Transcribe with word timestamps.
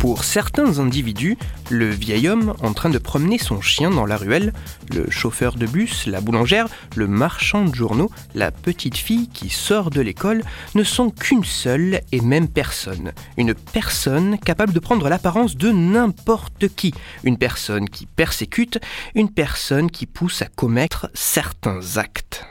Pour 0.00 0.24
certains 0.24 0.78
individus, 0.78 1.36
le 1.68 1.90
vieil 1.90 2.26
homme 2.26 2.54
en 2.62 2.72
train 2.72 2.88
de 2.88 2.96
promener 2.96 3.36
son 3.36 3.60
chien 3.60 3.90
dans 3.90 4.06
la 4.06 4.16
ruelle, 4.16 4.54
le 4.88 5.10
chauffeur 5.10 5.56
de 5.56 5.66
bus, 5.66 6.06
la 6.06 6.22
boulangère, 6.22 6.68
le 6.96 7.06
marchand 7.06 7.66
de 7.66 7.74
journaux, 7.74 8.10
la 8.34 8.50
petite 8.50 8.96
fille 8.96 9.28
qui 9.28 9.50
sort 9.50 9.90
de 9.90 10.00
l'école 10.00 10.42
ne 10.74 10.84
sont 10.84 11.10
qu'une 11.10 11.44
seule 11.44 12.00
et 12.12 12.22
même 12.22 12.48
personne. 12.48 13.12
Une 13.36 13.52
personne 13.52 14.38
capable 14.38 14.72
de 14.72 14.80
prendre 14.80 15.06
l'apparence 15.10 15.54
de 15.54 15.70
n'importe 15.70 16.68
qui. 16.74 16.94
Une 17.22 17.36
personne 17.36 17.86
qui 17.86 18.06
persécute, 18.06 18.78
une 19.14 19.28
personne 19.28 19.90
qui 19.90 20.06
pousse 20.06 20.40
à 20.40 20.46
commettre 20.46 21.10
certains 21.12 21.98
actes. 21.98 22.46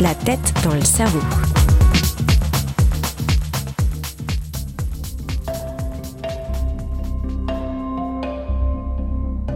La 0.00 0.14
tête 0.14 0.54
dans 0.64 0.74
le 0.74 0.84
cerveau. 0.84 1.20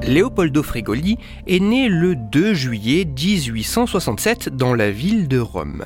Leopoldo 0.06 0.64
Fregoli 0.64 1.16
est 1.46 1.60
né 1.60 1.88
le 1.88 2.16
2 2.16 2.54
juillet 2.54 3.04
1867 3.04 4.48
dans 4.48 4.74
la 4.74 4.90
ville 4.90 5.28
de 5.28 5.38
Rome. 5.38 5.84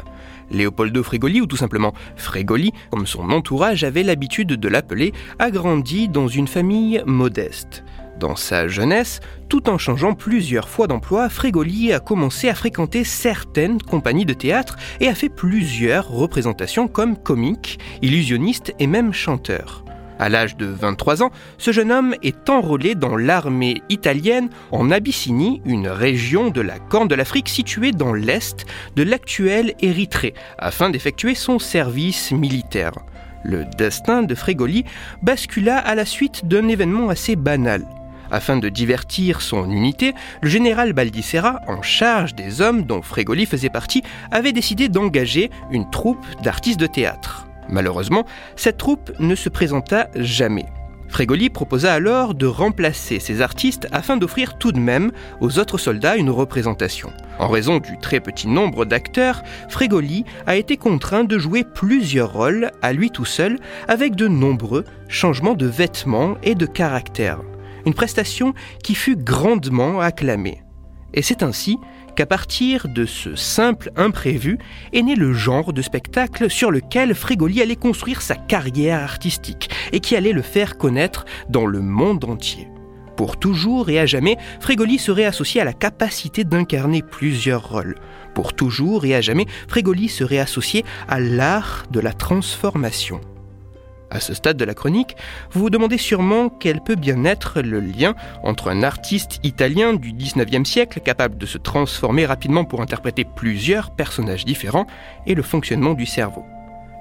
Leopoldo 0.51 1.03
Fregoli, 1.03 1.43
ou 1.43 1.47
tout 1.47 1.57
simplement 1.57 1.93
Fregoli, 2.17 2.73
comme 2.91 3.07
son 3.07 3.31
entourage 3.31 3.85
avait 3.85 4.03
l'habitude 4.03 4.49
de 4.49 4.69
l'appeler, 4.69 5.13
a 5.39 5.51
grandi 5.51 6.09
dans 6.09 6.29
une 6.29 6.49
famille 6.49 7.03
modeste. 7.05 7.85
Dans 8.19 8.37
sa 8.37 8.69
jeunesse, 8.69 9.21
tout 9.51 9.69
en 9.69 9.77
changeant 9.77 10.15
plusieurs 10.15 10.71
fois 10.71 10.87
d'emploi, 10.87 11.29
Fregoli 11.29 11.93
a 11.93 12.01
commencé 12.01 12.49
à 12.49 12.55
fréquenter 12.55 13.05
certaines 13.05 13.83
compagnies 13.83 14.25
de 14.25 14.33
théâtre 14.33 14.77
et 15.01 15.09
a 15.09 15.15
fait 15.15 15.29
plusieurs 15.29 16.09
représentations 16.09 16.89
comme 16.89 17.19
comique, 17.19 17.79
illusionniste 18.01 18.73
et 18.79 18.87
même 18.87 19.12
chanteur. 19.12 19.86
À 20.19 20.28
l'âge 20.28 20.56
de 20.56 20.67
23 20.67 21.22
ans, 21.22 21.31
ce 21.59 21.72
jeune 21.72 21.92
homme 21.92 22.14
est 22.22 22.48
enrôlé 22.48 22.95
dans 22.95 23.17
l'armée 23.17 23.83
italienne 23.91 24.48
en 24.72 24.91
Abyssinie, 24.91 25.61
une 25.67 25.89
région 25.89 26.50
de 26.50 26.62
la 26.62 26.78
Corne 26.78 27.09
de 27.09 27.14
l'Afrique 27.14 27.48
située 27.48 27.92
dans 27.92 28.14
l'est 28.14 28.64
de 28.97 29.03
l'actuelle 29.03 29.75
Érythrée, 29.81 30.34
afin 30.59 30.89
d'effectuer 30.89 31.34
son 31.34 31.59
service 31.59 32.33
militaire. 32.33 32.92
Le 33.44 33.64
destin 33.77 34.22
de 34.22 34.34
Frégoli 34.34 34.84
bascula 35.22 35.78
à 35.78 35.94
la 35.94 36.05
suite 36.05 36.47
d'un 36.47 36.69
événement 36.69 37.11
assez 37.11 37.37
banal. 37.37 37.87
Afin 38.31 38.56
de 38.56 38.69
divertir 38.69 39.41
son 39.41 39.70
unité, 39.70 40.14
le 40.41 40.48
général 40.48 40.94
Baldissera, 40.94 41.61
en 41.69 41.83
charge 41.83 42.34
des 42.34 42.61
hommes 42.61 42.83
dont 42.83 43.03
Frégoli 43.03 43.47
faisait 43.47 43.70
partie, 43.70 44.03
avait 44.33 44.53
décidé 44.53 44.89
d'engager 44.89 45.50
une 45.70 45.89
troupe 45.91 46.25
d'artistes 46.42 46.81
de 46.81 46.87
théâtre. 46.87 47.47
Malheureusement, 47.69 48.27
cette 48.56 48.78
troupe 48.78 49.12
ne 49.19 49.34
se 49.34 49.48
présenta 49.48 50.09
jamais. 50.14 50.67
Frégoli 51.09 51.50
proposa 51.50 51.92
alors 51.92 52.34
de 52.34 52.47
remplacer 52.47 53.20
ces 53.20 53.41
artistes 53.41 53.86
afin 53.92 54.17
d'offrir 54.17 54.59
tout 54.59 54.72
de 54.72 54.78
même 54.78 55.12
aux 55.41 55.59
autres 55.59 55.78
soldats 55.78 56.17
une 56.17 56.31
représentation. 56.31 57.12
En 57.39 57.48
raison 57.48 57.78
du 57.78 57.98
très 57.98 58.20
petit 58.20 58.48
nombre 58.48 58.84
d'acteurs, 58.84 59.42
Frégoli 59.69 60.25
a 60.47 60.56
été 60.56 60.77
contraint 60.77 61.25
de 61.25 61.39
jouer 61.39 61.65
plusieurs 61.65 62.32
rôles 62.32 62.71
à 62.82 62.93
lui 62.93 63.10
tout 63.10 63.25
seul 63.25 63.59
avec 63.88 64.16
de 64.16 64.28
nombreux 64.28 64.84
changements 65.09 65.55
de 65.55 65.66
vêtements 65.66 66.37
et 66.43 66.55
de 66.55 66.66
caractère. 66.66 67.41
Une 67.84 67.94
prestation 67.94 68.53
qui 68.82 68.94
fut 68.94 69.16
grandement 69.16 70.00
acclamée. 70.00 70.62
Et 71.15 71.22
c'est 71.22 71.43
ainsi 71.43 71.78
qu'à 72.16 72.27
partir 72.27 72.88
de 72.88 73.04
ce 73.04 73.37
simple 73.37 73.91
imprévu 73.94 74.59
est 74.93 75.03
né 75.03 75.15
le 75.15 75.32
genre 75.32 75.72
de 75.72 75.82
spectacle 75.82 76.50
sur 76.50 76.71
lequel 76.71 77.15
Frégoli 77.15 77.62
allait 77.62 77.77
construire 77.77 78.22
sa 78.22 78.34
carrière 78.34 79.03
artistique 79.03 79.71
et 79.93 80.00
qui 80.00 80.16
allait 80.16 80.32
le 80.32 80.43
faire 80.43 80.78
connaître 80.78 81.25
dans 81.49 81.66
le 81.66 81.81
monde 81.81 82.25
entier. 82.25 82.69
Pour 83.16 83.38
toujours 83.38 83.88
et 83.88 83.99
à 83.99 84.06
jamais, 84.06 84.37
Frégoli 84.60 84.99
serait 84.99 85.25
associé 85.25 85.60
à 85.60 85.65
la 85.65 85.72
capacité 85.72 86.44
d'incarner 86.44 87.03
plusieurs 87.03 87.69
rôles. 87.69 87.97
Pour 88.34 88.53
toujours 88.53 89.05
et 89.06 89.15
à 89.15 89.21
jamais, 89.21 89.47
Frégoli 89.69 90.09
serait 90.09 90.38
associé 90.38 90.84
à 91.09 91.21
l'art 91.21 91.84
de 91.91 92.00
la 92.00 92.12
transformation. 92.12 93.21
À 94.11 94.21
ce 94.21 94.34
stade 94.34 94.56
de 94.56 94.65
la 94.65 94.75
chronique, 94.75 95.17
vous 95.50 95.61
vous 95.62 95.71
demandez 95.71 95.99
sûrement 95.99 96.49
quel 96.49 96.81
peut 96.81 96.94
bien 96.94 97.25
être 97.25 97.61
le 97.61 97.81
lien 97.81 98.15
entre 98.44 98.69
un 98.69 98.83
artiste 98.83 99.41
italien 99.43 99.94
du 99.94 100.12
19e 100.12 100.65
siècle 100.65 101.00
capable 101.00 101.37
de 101.39 101.47
se 101.47 101.59
transformer 101.59 102.25
rapidement 102.25 102.65
pour 102.65 102.81
interpréter 102.81 103.25
plusieurs 103.25 103.91
personnages 103.91 104.44
différents 104.44 104.87
et 105.27 105.34
le 105.34 105.43
fonctionnement 105.43 105.94
du 105.94 106.06
cerveau. 106.06 106.44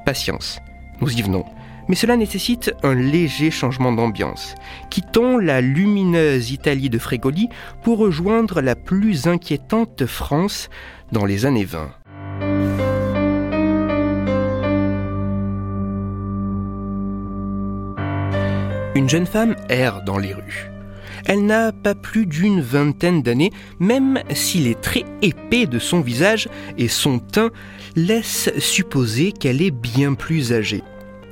Patience, 0.06 0.60
nous 1.00 1.14
y 1.14 1.22
venons. 1.22 1.46
Mais 1.88 1.96
cela 1.96 2.18
nécessite 2.18 2.74
un 2.82 2.96
léger 2.96 3.52
changement 3.52 3.92
d'ambiance. 3.92 4.56
Quittons 4.90 5.38
la 5.38 5.62
lumineuse 5.62 6.50
Italie 6.50 6.90
de 6.90 6.98
Frégoli 6.98 7.50
pour 7.84 8.00
rejoindre 8.00 8.62
la 8.62 8.76
plus 8.76 9.28
inquiétante 9.28 10.08
France 10.08 10.70
dans 11.12 11.26
les 11.26 11.46
années 11.46 11.66
20. 11.66 11.92
Une 18.96 19.10
jeune 19.10 19.26
femme 19.26 19.58
erre 19.68 20.04
dans 20.04 20.18
les 20.18 20.34
rues. 20.34 20.72
Elle 21.26 21.46
n'a 21.46 21.74
pas 21.74 21.96
plus 21.96 22.26
d'une 22.26 22.62
vingtaine 22.62 23.22
d'années, 23.22 23.52
même 23.78 24.22
si 24.34 24.60
les 24.60 24.74
traits 24.74 25.06
épais 25.22 25.66
de 25.66 25.80
son 25.80 26.00
visage 26.00 26.48
et 26.78 26.88
son 26.88 27.20
teint 27.20 27.50
laissent 27.98 28.58
supposer 28.58 29.34
qu'elle 29.34 29.62
est 29.62 29.72
bien 29.72 30.14
plus 30.14 30.54
âgée. 30.54 30.82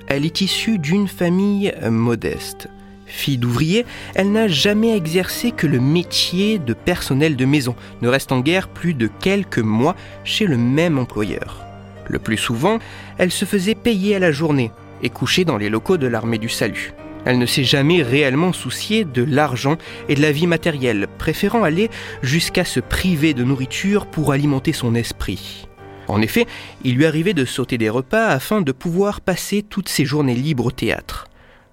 Elle 0.08 0.26
est 0.26 0.42
issue 0.42 0.78
d'une 0.78 1.08
famille 1.08 1.74
modeste. 1.90 2.68
Fille 3.06 3.38
d'ouvrier, 3.38 3.86
elle 4.14 4.34
n'a 4.34 4.50
jamais 4.50 4.98
exercé 4.98 5.52
que 5.52 5.68
le 5.68 5.80
métier 5.80 6.60
de 6.60 6.74
personnel 6.74 7.38
de 7.38 7.46
maison, 7.46 7.76
ne 8.02 8.10
restant 8.10 8.42
guère 8.42 8.68
plus 8.68 8.94
de 8.94 9.08
quelques 9.08 9.60
mois 9.60 9.96
chez 10.26 10.48
le 10.48 10.58
même 10.58 11.00
employeur. 11.00 11.64
Le 12.08 12.20
plus 12.20 12.38
souvent, 12.38 12.80
elle 13.18 13.32
se 13.32 13.46
faisait 13.46 13.76
payer 13.76 14.18
à 14.18 14.20
la 14.20 14.34
journée 14.34 14.72
et 15.02 15.10
couchait 15.10 15.46
dans 15.46 15.58
les 15.58 15.70
locaux 15.70 15.98
de 15.98 16.08
l'armée 16.08 16.40
du 16.40 16.50
salut. 16.50 16.94
Elle 17.26 17.40
ne 17.40 17.46
s'est 17.46 17.64
jamais 17.64 18.04
réellement 18.04 18.52
souciée 18.52 19.06
de 19.06 19.24
l'argent 19.24 19.78
et 20.10 20.16
de 20.16 20.22
la 20.22 20.32
vie 20.32 20.48
matérielle, 20.48 21.08
préférant 21.18 21.64
aller 21.64 21.90
jusqu'à 22.22 22.66
se 22.66 22.80
priver 22.80 23.34
de 23.34 23.44
nourriture 23.44 24.08
pour 24.08 24.32
alimenter 24.32 24.74
son 24.74 24.94
esprit. 24.96 25.68
En 26.08 26.22
effet, 26.22 26.46
il 26.84 26.96
lui 26.96 27.06
arrivait 27.06 27.34
de 27.34 27.46
sauter 27.46 27.78
des 27.78 27.90
repas 27.90 28.28
afin 28.28 28.62
de 28.62 28.72
pouvoir 28.74 29.22
passer 29.22 29.64
toutes 29.64 29.88
ses 29.88 30.06
journées 30.06 30.36
libres 30.36 30.66
au 30.66 30.72
théâtre. 30.72 31.28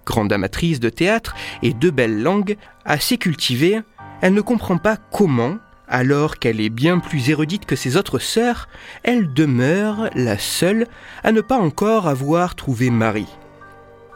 Grande 0.05 0.31
amatrice 0.31 0.79
de 0.79 0.89
théâtre 0.89 1.35
et 1.61 1.73
de 1.73 1.89
belles 1.89 2.21
langues, 2.21 2.57
assez 2.85 3.17
cultivée, 3.17 3.81
elle 4.21 4.33
ne 4.33 4.41
comprend 4.41 4.77
pas 4.77 4.97
comment, 5.11 5.57
alors 5.87 6.39
qu'elle 6.39 6.61
est 6.61 6.69
bien 6.69 6.99
plus 6.99 7.29
érudite 7.29 7.65
que 7.65 7.75
ses 7.75 7.97
autres 7.97 8.19
sœurs, 8.19 8.69
elle 9.03 9.33
demeure 9.33 10.09
la 10.15 10.37
seule 10.37 10.87
à 11.23 11.33
ne 11.33 11.41
pas 11.41 11.57
encore 11.57 12.07
avoir 12.07 12.55
trouvé 12.55 12.89
mari. 12.89 13.27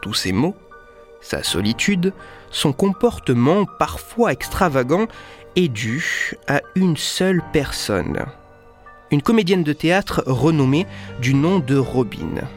Tous 0.00 0.14
ces 0.14 0.32
mots 0.32 0.56
sa 1.20 1.42
solitude, 1.42 2.12
son 2.50 2.72
comportement 2.72 3.64
parfois 3.78 4.32
extravagant 4.32 5.06
est 5.56 5.68
dû 5.68 6.34
à 6.46 6.60
une 6.74 6.96
seule 6.96 7.42
personne. 7.52 8.24
Une 9.10 9.22
comédienne 9.22 9.64
de 9.64 9.72
théâtre 9.72 10.22
renommée 10.26 10.86
du 11.20 11.34
nom 11.34 11.58
de 11.58 11.76
Robin. 11.76 12.48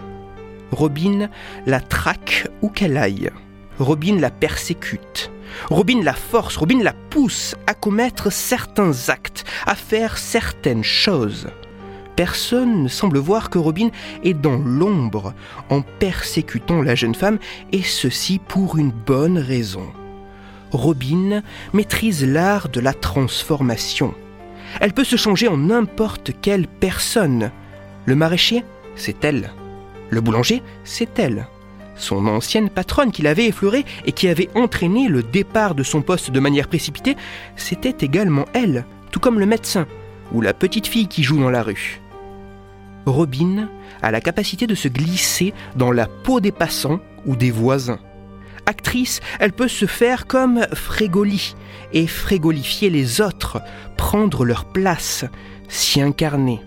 Robin 0.72 1.30
la 1.66 1.80
traque 1.80 2.48
où 2.62 2.70
qu'elle 2.70 2.98
aille. 2.98 3.30
Robin 3.80 4.20
la 4.20 4.30
persécute. 4.30 5.32
Robin 5.70 6.02
la 6.04 6.14
force, 6.14 6.58
Robin 6.58 6.84
la 6.84 6.94
pousse 6.94 7.56
à 7.66 7.74
commettre 7.74 8.32
certains 8.32 9.10
actes, 9.10 9.46
à 9.66 9.76
faire 9.76 10.18
certaines 10.18 10.84
choses 10.84 11.48
personne 12.20 12.84
ne 12.84 12.90
semble 12.90 13.18
voir 13.18 13.50
que 13.50 13.58
Robin 13.58 13.92
est 14.26 14.34
dans 14.34 14.58
l'ombre 14.58 15.34
en 15.70 15.82
persécutant 15.82 16.82
la 16.82 16.94
jeune 16.94 17.16
femme, 17.16 17.40
et 17.72 17.82
ceci 17.82 18.42
pour 18.46 18.78
une 18.78 18.92
bonne 18.92 19.38
raison. 19.38 19.88
Robin 20.72 21.42
maîtrise 21.72 22.26
l'art 22.26 22.68
de 22.68 22.82
la 22.82 22.94
transformation. 22.94 24.14
Elle 24.82 24.92
peut 24.92 25.06
se 25.06 25.16
changer 25.16 25.48
en 25.48 25.56
n'importe 25.56 26.32
quelle 26.42 26.68
personne. 26.68 27.52
Le 28.06 28.18
maraîcher, 28.18 28.66
c'est 28.98 29.24
elle. 29.24 29.52
Le 30.10 30.20
boulanger, 30.20 30.62
c'est 30.84 31.20
elle. 31.20 31.48
Son 31.96 32.28
ancienne 32.28 32.70
patronne 32.70 33.14
qui 33.14 33.22
l'avait 33.22 33.48
effleuré 33.48 33.86
et 34.06 34.12
qui 34.12 34.28
avait 34.28 34.50
entraîné 34.56 35.08
le 35.08 35.24
départ 35.24 35.74
de 35.74 35.84
son 35.84 36.02
poste 36.02 36.32
de 36.32 36.40
manière 36.42 36.68
précipitée, 36.68 37.16
c'était 37.56 38.06
également 38.06 38.44
elle 38.54 38.84
tout 39.10 39.22
comme 39.22 39.40
le 39.40 39.46
médecin 39.46 39.88
ou 40.34 40.42
la 40.42 40.54
petite 40.54 40.88
fille 40.88 41.08
qui 41.08 41.24
joue 41.24 41.40
dans 41.40 41.50
la 41.50 41.64
rue. 41.64 42.02
Robin 43.06 43.70
a 44.02 44.12
la 44.12 44.22
capacité 44.22 44.68
de 44.68 44.76
se 44.76 44.88
glisser 44.88 45.54
dans 45.76 45.92
la 45.92 46.08
peau 46.08 46.40
des 46.40 46.52
passants 46.52 47.00
ou 47.26 47.36
des 47.36 47.52
voisins. 47.52 48.00
Actrice, 48.66 49.20
elle 49.40 49.54
peut 49.54 49.68
se 49.68 49.86
faire 49.86 50.28
comme 50.28 50.66
Frégoli 50.74 51.56
et 51.92 52.06
frégolifier 52.06 52.90
les 52.90 53.20
autres, 53.20 53.62
prendre 53.98 54.46
leur 54.46 54.66
place, 54.66 55.26
s'y 55.68 56.02
incarner. 56.02 56.62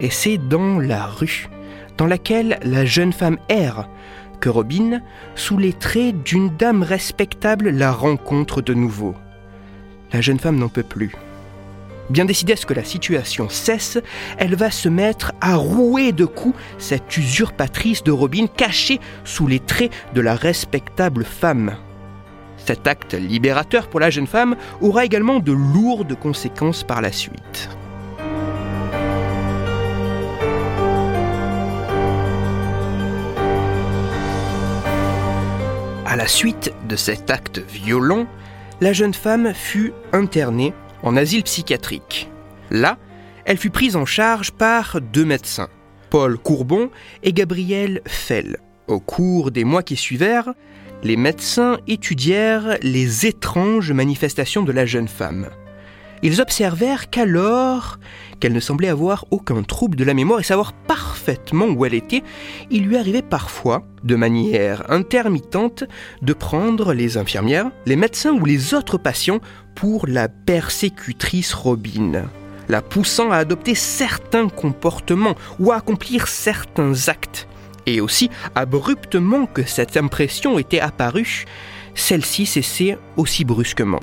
Et 0.00 0.10
c'est 0.10 0.38
dans 0.38 0.78
la 0.78 1.06
rue, 1.06 1.48
dans 1.96 2.06
laquelle 2.06 2.58
la 2.62 2.84
jeune 2.84 3.12
femme 3.12 3.38
erre, 3.48 3.88
que 4.40 4.48
Robin, 4.48 5.00
sous 5.34 5.58
les 5.58 5.72
traits 5.72 6.22
d'une 6.22 6.54
dame 6.56 6.82
respectable, 6.82 7.70
la 7.70 7.92
rencontre 7.92 8.60
de 8.60 8.74
nouveau. 8.74 9.14
La 10.12 10.20
jeune 10.20 10.38
femme 10.38 10.58
n'en 10.58 10.68
peut 10.68 10.82
plus. 10.82 11.12
Bien 12.08 12.24
décidée 12.24 12.52
à 12.52 12.56
ce 12.56 12.66
que 12.66 12.74
la 12.74 12.84
situation 12.84 13.48
cesse, 13.48 13.98
elle 14.38 14.54
va 14.54 14.70
se 14.70 14.88
mettre 14.88 15.32
à 15.40 15.56
rouer 15.56 16.12
de 16.12 16.24
coups 16.24 16.56
cette 16.78 17.16
usurpatrice 17.16 18.04
de 18.04 18.12
Robin 18.12 18.46
cachée 18.46 19.00
sous 19.24 19.48
les 19.48 19.58
traits 19.58 19.92
de 20.14 20.20
la 20.20 20.36
respectable 20.36 21.24
femme. 21.24 21.76
Cet 22.58 22.86
acte 22.86 23.14
libérateur 23.14 23.88
pour 23.88 24.00
la 24.00 24.10
jeune 24.10 24.26
femme 24.26 24.56
aura 24.80 25.04
également 25.04 25.40
de 25.40 25.52
lourdes 25.52 26.16
conséquences 26.18 26.84
par 26.84 27.00
la 27.00 27.12
suite. 27.12 27.70
À 36.06 36.14
la 36.14 36.28
suite 36.28 36.72
de 36.88 36.96
cet 36.96 37.30
acte 37.30 37.58
violent, 37.58 38.26
la 38.80 38.92
jeune 38.92 39.12
femme 39.12 39.52
fut 39.52 39.92
internée 40.12 40.72
en 41.06 41.16
asile 41.16 41.44
psychiatrique. 41.44 42.28
Là, 42.70 42.98
elle 43.44 43.58
fut 43.58 43.70
prise 43.70 43.94
en 43.94 44.04
charge 44.04 44.50
par 44.50 45.00
deux 45.00 45.24
médecins, 45.24 45.68
Paul 46.10 46.36
Courbon 46.36 46.90
et 47.22 47.32
Gabriel 47.32 48.02
Fell. 48.06 48.56
Au 48.88 48.98
cours 48.98 49.52
des 49.52 49.62
mois 49.62 49.84
qui 49.84 49.94
suivèrent, 49.94 50.52
les 51.04 51.16
médecins 51.16 51.78
étudièrent 51.86 52.76
les 52.82 53.24
étranges 53.24 53.92
manifestations 53.92 54.64
de 54.64 54.72
la 54.72 54.84
jeune 54.84 55.06
femme. 55.06 55.48
Ils 56.22 56.40
observèrent 56.40 57.10
qu'alors 57.10 57.98
qu'elle 58.40 58.52
ne 58.52 58.60
semblait 58.60 58.88
avoir 58.88 59.26
aucun 59.30 59.62
trouble 59.62 59.96
de 59.96 60.04
la 60.04 60.14
mémoire 60.14 60.40
et 60.40 60.44
savoir 60.44 60.72
parfaitement 60.72 61.66
où 61.66 61.84
elle 61.84 61.94
était, 61.94 62.22
il 62.70 62.84
lui 62.84 62.96
arrivait 62.96 63.22
parfois, 63.22 63.84
de 64.04 64.16
manière 64.16 64.90
intermittente, 64.90 65.84
de 66.22 66.32
prendre 66.32 66.92
les 66.92 67.16
infirmières, 67.16 67.70
les 67.86 67.96
médecins 67.96 68.32
ou 68.32 68.44
les 68.44 68.74
autres 68.74 68.98
patients 68.98 69.40
pour 69.74 70.06
la 70.06 70.28
persécutrice 70.28 71.52
Robin, 71.52 72.24
la 72.68 72.82
poussant 72.82 73.30
à 73.30 73.36
adopter 73.36 73.74
certains 73.74 74.48
comportements 74.48 75.36
ou 75.58 75.72
à 75.72 75.76
accomplir 75.76 76.28
certains 76.28 77.08
actes. 77.08 77.46
Et 77.86 78.00
aussi, 78.00 78.30
abruptement 78.54 79.46
que 79.46 79.64
cette 79.64 79.96
impression 79.96 80.58
était 80.58 80.80
apparue, 80.80 81.44
celle-ci 81.94 82.46
cessait 82.46 82.98
aussi 83.16 83.44
brusquement. 83.44 84.00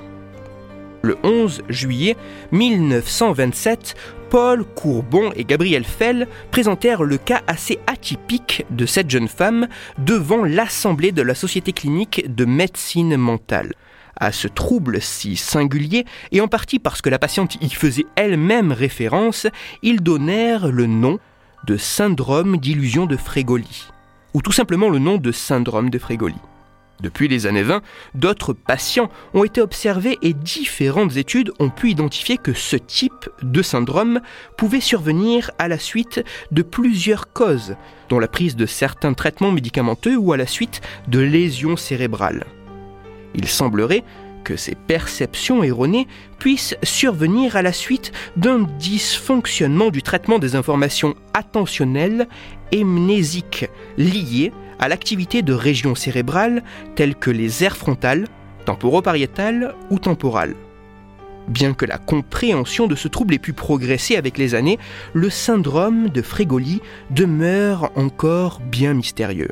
Le 1.05 1.17
11 1.21 1.63
juillet 1.67 2.15
1927, 2.53 3.95
Paul 4.29 4.63
Courbon 4.63 5.33
et 5.35 5.43
Gabriel 5.43 5.83
Fell 5.83 6.29
présentèrent 6.49 7.03
le 7.03 7.17
cas 7.17 7.41
assez 7.45 7.77
atypique 7.87 8.65
de 8.69 8.85
cette 8.85 9.09
jeune 9.09 9.27
femme 9.27 9.67
devant 9.97 10.45
l'Assemblée 10.45 11.11
de 11.11 11.21
la 11.21 11.35
Société 11.35 11.73
clinique 11.73 12.33
de 12.33 12.45
médecine 12.45 13.17
mentale. 13.17 13.73
À 14.15 14.31
ce 14.31 14.47
trouble 14.47 15.01
si 15.01 15.35
singulier, 15.35 16.05
et 16.31 16.39
en 16.39 16.47
partie 16.47 16.79
parce 16.79 17.01
que 17.01 17.09
la 17.09 17.19
patiente 17.19 17.57
y 17.61 17.69
faisait 17.69 18.05
elle-même 18.15 18.71
référence, 18.71 19.45
ils 19.81 20.01
donnèrent 20.01 20.71
le 20.71 20.85
nom 20.85 21.19
de 21.67 21.75
syndrome 21.75 22.55
d'illusion 22.55 23.07
de 23.07 23.17
Frégoli, 23.17 23.89
ou 24.33 24.41
tout 24.41 24.53
simplement 24.53 24.87
le 24.87 24.99
nom 24.99 25.17
de 25.17 25.33
syndrome 25.33 25.89
de 25.89 25.99
Frégoli. 25.99 26.39
Depuis 27.01 27.27
les 27.27 27.47
années 27.47 27.63
20, 27.63 27.81
d'autres 28.13 28.53
patients 28.53 29.09
ont 29.33 29.43
été 29.43 29.61
observés 29.61 30.17
et 30.21 30.33
différentes 30.33 31.17
études 31.17 31.51
ont 31.59 31.69
pu 31.69 31.89
identifier 31.89 32.37
que 32.37 32.53
ce 32.53 32.75
type 32.77 33.29
de 33.41 33.61
syndrome 33.61 34.21
pouvait 34.57 34.79
survenir 34.79 35.51
à 35.59 35.67
la 35.67 35.79
suite 35.79 36.23
de 36.51 36.61
plusieurs 36.61 37.33
causes, 37.33 37.75
dont 38.09 38.19
la 38.19 38.27
prise 38.27 38.55
de 38.55 38.65
certains 38.65 39.13
traitements 39.13 39.51
médicamenteux 39.51 40.15
ou 40.15 40.33
à 40.33 40.37
la 40.37 40.47
suite 40.47 40.81
de 41.07 41.19
lésions 41.19 41.75
cérébrales. 41.75 42.45
Il 43.35 43.47
semblerait 43.47 44.03
que 44.43 44.55
ces 44.55 44.75
perceptions 44.75 45.63
erronées 45.63 46.07
puissent 46.37 46.75
survenir 46.83 47.55
à 47.55 47.61
la 47.61 47.73
suite 47.73 48.11
d'un 48.35 48.59
dysfonctionnement 48.77 49.89
du 49.89 50.03
traitement 50.03 50.37
des 50.37 50.55
informations 50.55 51.15
attentionnelles 51.33 52.27
et 52.71 52.83
mnésiques 52.83 53.69
liées 53.97 54.51
à 54.79 54.87
l'activité 54.87 55.41
de 55.41 55.53
régions 55.53 55.95
cérébrales 55.95 56.63
telles 56.95 57.15
que 57.15 57.31
les 57.31 57.63
aires 57.63 57.77
frontales, 57.77 58.27
temporopariétales 58.65 59.75
ou 59.89 59.99
temporales. 59.99 60.55
Bien 61.47 61.73
que 61.73 61.85
la 61.85 61.97
compréhension 61.97 62.87
de 62.87 62.95
ce 62.95 63.07
trouble 63.07 63.33
ait 63.33 63.39
pu 63.39 63.53
progresser 63.53 64.15
avec 64.15 64.37
les 64.37 64.55
années, 64.55 64.79
le 65.13 65.29
syndrome 65.29 66.09
de 66.09 66.21
Frégoli 66.21 66.81
demeure 67.09 67.91
encore 67.95 68.61
bien 68.61 68.93
mystérieux. 68.93 69.51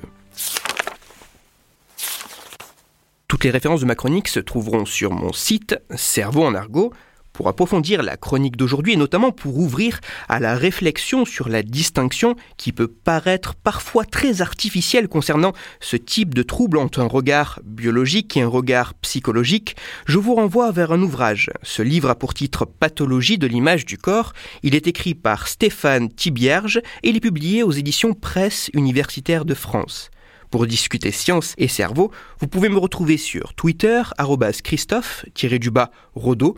Toutes 3.28 3.44
les 3.44 3.50
références 3.50 3.82
de 3.82 3.86
ma 3.86 3.96
chronique 3.96 4.28
se 4.28 4.40
trouveront 4.40 4.86
sur 4.86 5.12
mon 5.12 5.34
site 5.34 5.76
Cerveau 5.96 6.44
en 6.44 6.56
argot 6.56 6.94
pour 7.34 7.48
approfondir 7.48 8.04
la 8.04 8.18
chronique 8.18 8.58
d'aujourd'hui 8.58 8.94
et 8.94 8.98
notamment 8.98 9.32
pour 9.32 9.58
ouvrir 9.58 10.00
à 10.30 10.40
la 10.40 10.56
réflexion 10.56 11.26
sur 11.26 11.50
la 11.50 11.64
distinction 11.64 12.36
qui 12.58 12.72
peut 12.72 12.88
paraître 12.88 13.56
parfois 13.56 14.06
très 14.06 14.42
artificielle 14.42 15.08
concernant 15.08 15.54
ce 15.80 15.98
type 15.98 16.34
de 16.34 16.44
trouble 16.44 16.78
entre 16.78 17.00
un 17.00 17.08
regard 17.08 17.60
biologique 17.64 18.38
et 18.38 18.42
un 18.42 18.48
regard 18.48 18.94
psychologique, 18.96 19.76
je 20.06 20.18
vous 20.18 20.36
renvoie 20.36 20.72
vers 20.72 20.92
un 20.92 21.02
ouvrage. 21.02 21.50
Ce 21.64 21.82
livre 21.82 22.10
a 22.10 22.16
pour 22.16 22.34
titre 22.34 22.66
Pathologie 22.66 23.38
de 23.38 23.48
l'image 23.48 23.86
du 23.86 23.98
corps. 23.98 24.34
Il 24.64 24.76
est 24.76 24.88
écrit 24.88 25.16
par 25.16 25.48
Stéphane 25.48 26.10
Thibierge 26.10 26.82
et 27.04 27.10
il 27.10 27.18
est 27.18 27.22
publié 27.22 27.64
aux 27.64 27.72
éditions 27.72 28.14
Presse 28.14 28.70
universitaire 28.74 29.46
de 29.46 29.54
France. 29.54 30.12
Pour 30.50 30.68
discuter 30.68 31.12
science 31.12 31.54
et 31.58 31.70
cerveau, 31.70 32.12
vous 32.40 32.48
pouvez 32.48 32.68
me 32.68 32.78
retrouver 32.78 33.16
sur 33.16 33.54
Twitter, 33.54 34.04
Christophe-Rodo, 34.64 36.58